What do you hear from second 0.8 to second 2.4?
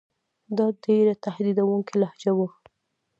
ډېره تهدیدوونکې لهجه